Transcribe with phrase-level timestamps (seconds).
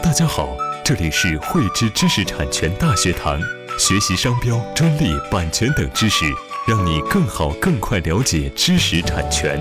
[0.00, 3.38] 大家好，这里是汇知知识产权大学堂，
[3.78, 6.24] 学习商标、专利、版权等知识，
[6.66, 9.60] 让你更好、更快了解知识产权。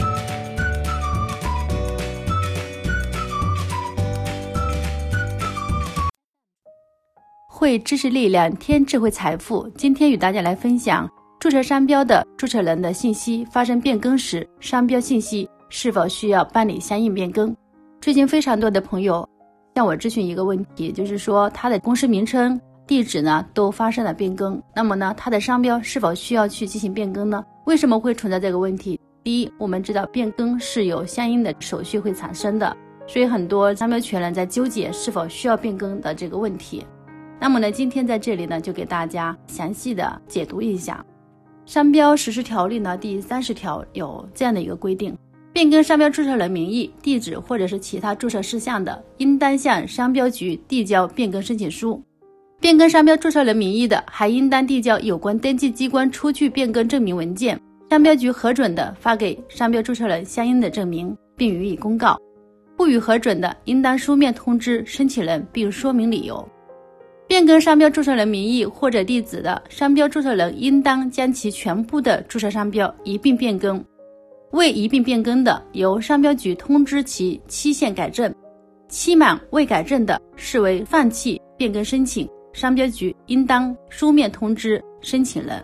[7.50, 9.70] 汇知识力量，添智慧财富。
[9.78, 11.10] 今天与大家来分享，
[11.42, 17.54] 注册商标的注册人的信息发生变更时，商标信息是否需要办理相应变更？
[18.00, 19.28] 最近非常多的朋友。
[19.76, 27.44] 向我咨询一个问题，就是说他的公司名称、地址呢都发生了变更，那么呢，他的商标是否需要去进行变更呢？
[27.66, 29.00] 为什么会存在这个问题？
[29.24, 32.76] 第一，我们知道变更是有相应的手续会产生的，
[33.08, 36.86] 所以很多商标权人在纠结是否需要变更的这个问题。
[37.40, 41.06] 那么呢，今天在这里呢，就给大家详细的解读一下
[41.72, 45.16] 《商标实施条例》呢第三十条有这样的一个规定。
[45.54, 52.02] 变更商标注册人名义、地址或者是其他注册事项的，应当向商标局递交变更申请书；
[52.60, 62.16] 变更商标注册人名义的，还应当递交有关登记机关出具变更证明文件，商标局核准的，发给商标注册人相应的证明，并予以公告；
[62.78, 66.48] 不予核准的，应当书面通知申请人并说明理由。
[67.28, 73.84] 变更商标注册人名义或者地址的，商标注册人应当将其全部的注册商标一并变更。
[74.52, 78.30] 未一并变更的，由商标局通知其期限改正；
[78.90, 82.28] 期满未改正的，视为放弃变更申请。
[82.52, 85.64] 商标局应当书面通知申请人。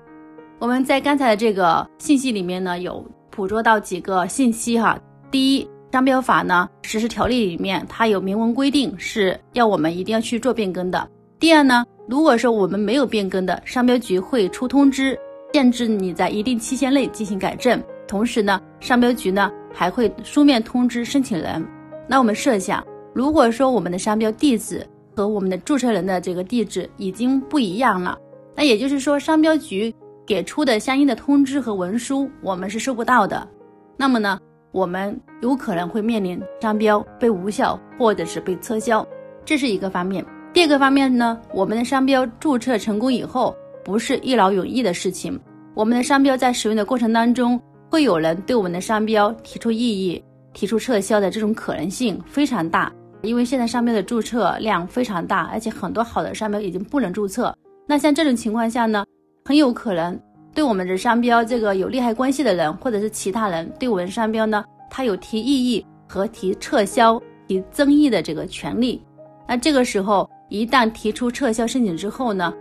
[0.57, 4.97] 我们在刚才的这个信息里面呢，有捕捉到几个信息哈。
[5.29, 11.05] 第一，商标法呢实施条例里面它有明文规定是要我们一定要去做变更的。
[11.37, 15.19] 第二呢，如果说我们没有变更的，商标局会出通知，
[15.51, 17.83] 限制你在一定期限内进行改正。
[18.07, 21.65] 同时呢，商标局呢还会书面通知申请人。
[22.07, 28.17] 那我们设想，如果说我们的商标地址和我们的注册人的这个地址已经不一样了，
[28.55, 29.93] 那也就是说，商标局
[30.25, 33.47] 给出的相应的通知和文书我们是收不到的。
[33.97, 34.39] 那么呢，
[34.71, 39.05] 我们有可能会面临商标被无效或者是被撤销，
[39.43, 40.25] 这是一个方面。
[40.53, 45.39] 第二个方面呢，我们的商标注册成功以后，不是一劳永逸的事情。
[45.73, 57.55] 我们的商标在使用的过程当中，会有人对我们的商标提出异议、提出撤销的这种可能性非常大，因为现在商标的注册量非常大，而且很多好的商标已经不能注册。
[57.87, 59.05] 那像这种情况下呢，
[59.45, 60.19] 很有可能
[60.53, 69.01] 对我们的商标这个有利害关系的人，或者是其他人对我们商标呢，他有提异议和提撤销、提争议的这个权利。
[69.47, 72.53] 那这个时候一旦提出撤销申请之后呢？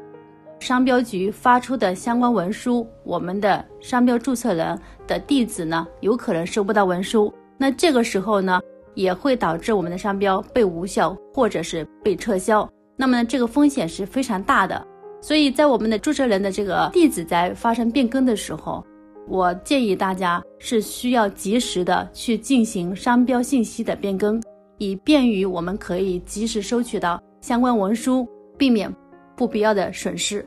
[0.60, 7.32] 商标局发出的相关文书，我们的商标注册人的地址呢，有可能收不到文书。
[7.58, 8.60] 那这个时候呢，
[8.94, 12.68] 也会导致我们的商标被无效或者是被撤销。
[12.96, 14.84] 那么，这个风险是非常大的。
[15.20, 18.84] 所以在我们的注册人的这个地址在发生变更的时候，
[19.28, 24.42] 我建议大家是需要及时的去进行商标信息的变更，
[24.78, 28.92] 以便于我们可以及时收取到相关文书，避免。
[29.36, 30.44] 不必要的损失。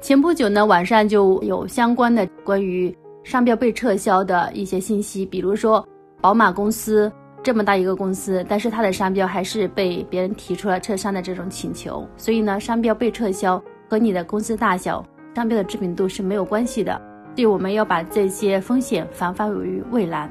[0.00, 5.86] 前不久呢，网上就有相关的关于商标被撤销的一些信息，比如说
[6.20, 7.10] 宝马公司
[7.42, 12.06] 这么大一个公司，但是它的商标还是被别人提出了撤商的这种请求。
[12.16, 15.02] 所以呢，商标被撤销和你的公司大小、
[15.34, 17.00] 商标的知名度是没有关系的。
[17.34, 20.30] 所以我们要把这些风险防范于未然。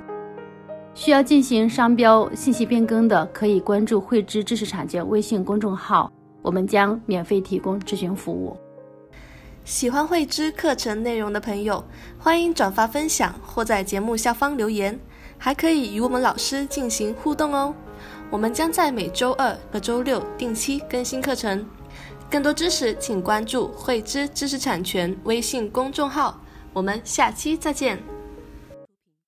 [0.93, 6.11] 需要进行商标信息变更的，可以关注汇知知识产权微信公众号。
[6.43, 8.55] 我们将免费提供咨询服务。
[9.63, 11.83] 喜欢慧知课程内容的朋友，
[12.19, 14.99] 欢迎转发分享或在节目下方留言，
[15.37, 17.73] 还可以与我们老师进行互动哦。
[18.29, 21.65] 我们将在每周二和周六定期更新课程。
[22.29, 26.41] 更多知识，请关注慧知知识产权微信公众号。
[26.73, 28.12] 我们下期再见。